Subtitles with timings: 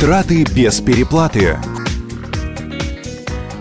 [0.00, 1.58] Траты без переплаты.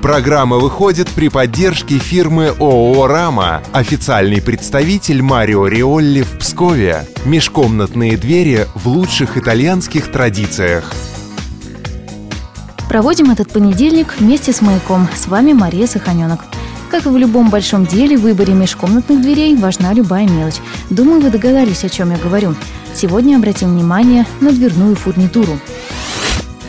[0.02, 7.06] Программа выходит при поддержке фирмы ООО «Рама», официальный представитель Марио Риолли в Пскове.
[7.26, 10.94] Межкомнатные двери в лучших итальянских традициях.
[12.88, 15.10] Проводим этот понедельник вместе с «Маяком».
[15.14, 16.46] С вами Мария Саханенок.
[16.90, 20.62] Как и в любом большом деле, в выборе межкомнатных дверей важна любая мелочь.
[20.90, 22.56] Думаю, вы догадались, о чем я говорю.
[22.96, 25.60] Сегодня обратим внимание на дверную фурнитуру.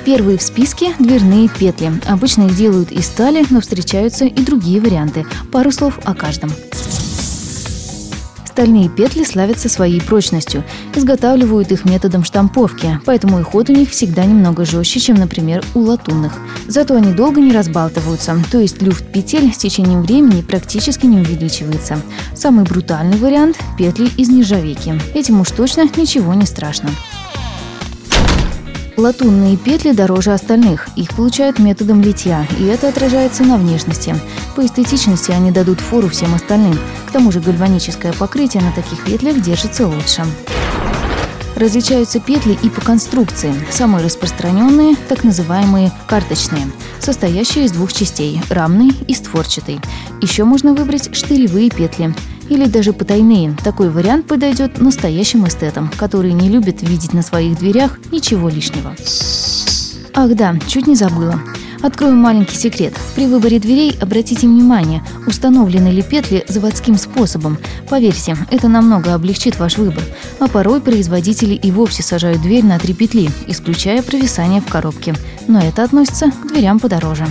[0.05, 1.93] Первые в списке– дверные петли.
[2.09, 5.27] Обычно их делают из стали, но встречаются и другие варианты.
[5.53, 6.51] Пару слов о каждом.
[8.47, 10.65] Стальные петли славятся своей прочностью.
[10.95, 15.81] Изготавливают их методом штамповки, поэтому и ход у них всегда немного жестче, чем, например, у
[15.81, 16.33] латунных.
[16.67, 22.01] Зато они долго не разбалтываются, то есть люфт петель с течением времени практически не увеличивается.
[22.35, 25.01] Самый брутальный вариант– петли из нержавейки.
[25.15, 26.91] Этим уж точно ничего не страшно.
[29.01, 30.89] Латунные петли дороже остальных.
[30.95, 34.15] Их получают методом литья, и это отражается на внешности.
[34.55, 36.79] По эстетичности они дадут фору всем остальным.
[37.09, 40.27] К тому же гальваническое покрытие на таких петлях держится лучше.
[41.57, 43.55] Различаются петли и по конструкции.
[43.71, 49.81] Самые распространенные– так называемые карточные, состоящие из двух частей– рамной и створчатой.
[50.21, 52.15] Еще можно выбрать штыревые петли–
[52.51, 53.57] или даже потайные.
[53.65, 58.95] Такой вариант подойдет настоящим эстетам, которые не любят видеть на своих дверях ничего лишнего.
[60.15, 61.41] Ах да, чуть не забыла.
[61.83, 62.93] Открою маленький секрет.
[63.15, 67.57] При выборе дверей обратите внимание, установлены ли петли заводским способом.
[67.89, 70.05] Поверьте, это намного облегчит ваш выбор.
[70.41, 75.15] А порой производители и вовсе сажают дверь на три петли, исключая провисание в коробке.
[75.49, 77.27] Но это относится к дверям подороже.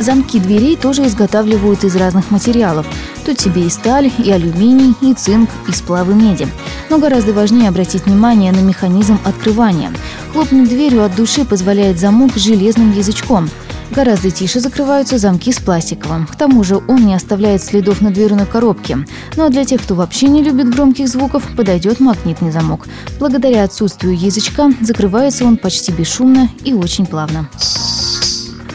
[0.00, 2.86] Замки дверей тоже изготавливают из разных материалов.
[3.26, 6.46] Тут себе и сталь, и алюминий, и цинк, и сплавы меди.
[6.88, 9.92] Но гораздо важнее обратить внимание на механизм открывания.
[10.32, 13.50] Хлопнуть дверью от души позволяет замок с железным язычком.
[13.90, 16.26] Гораздо тише закрываются замки с пластиковым.
[16.26, 18.98] К тому же он не оставляет следов на дверной коробке.
[19.36, 22.86] Ну а для тех, кто вообще не любит громких звуков, подойдет магнитный замок.
[23.18, 27.48] Благодаря отсутствию язычка закрывается он почти бесшумно и очень плавно.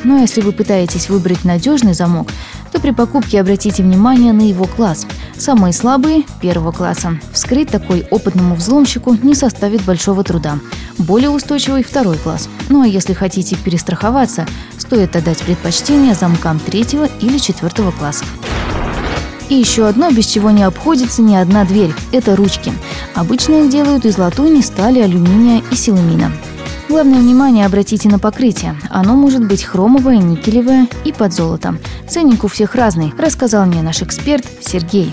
[0.03, 2.27] Но если вы пытаетесь выбрать надежный замок,
[2.71, 5.05] то при покупке обратите внимание на его класс.
[5.37, 7.19] Самые слабые– первого класса.
[7.31, 10.59] Вскрыть такой опытному взломщику не составит большого труда.
[10.97, 12.49] Более устойчивый– второй класс.
[12.69, 14.45] Ну а если хотите перестраховаться,
[14.77, 18.27] стоит отдать предпочтение замкам третьего или четвертого классов.
[19.49, 22.73] И еще одно, без чего не обходится ни одна дверь– это ручки.
[23.13, 26.31] Обычно их делают из латуни, стали, алюминия и силумина.
[26.89, 28.75] Главное внимание обратите на покрытие.
[28.89, 31.79] Оно может быть хромовое, никелевое и под золотом.
[32.07, 35.11] Ценник у всех разный, рассказал мне наш эксперт Сергей.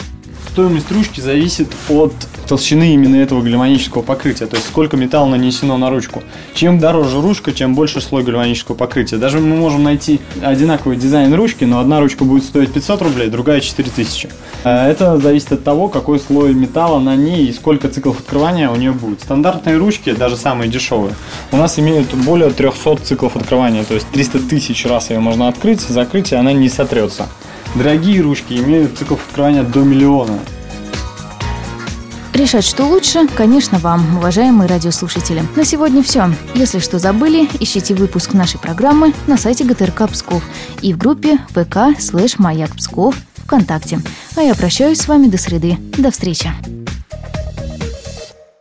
[0.52, 2.12] Стоимость ручки зависит от
[2.50, 6.24] толщины именно этого гальванического покрытия, то есть сколько металла нанесено на ручку.
[6.52, 9.18] Чем дороже ручка, чем больше слой гальванического покрытия.
[9.18, 13.60] Даже мы можем найти одинаковый дизайн ручки, но одна ручка будет стоить 500 рублей, другая
[13.60, 14.28] 4000.
[14.64, 18.74] Э, это зависит от того, какой слой металла на ней и сколько циклов открывания у
[18.74, 19.20] нее будет.
[19.20, 21.14] Стандартные ручки, даже самые дешевые,
[21.52, 25.82] у нас имеют более 300 циклов открывания, то есть 300 тысяч раз ее можно открыть,
[25.82, 27.28] закрыть, и она не сотрется.
[27.76, 30.40] Дорогие ручки имеют циклов открывания до миллиона.
[32.32, 35.42] Решать, что лучше, конечно, вам, уважаемые радиослушатели.
[35.56, 36.30] На сегодня все.
[36.54, 40.42] Если что забыли, ищите выпуск нашей программы на сайте ГТРК Псков
[40.80, 44.00] и в группе ВК слэш Маяк Псков ВКонтакте.
[44.36, 45.76] А я прощаюсь с вами до среды.
[45.98, 46.50] До встречи.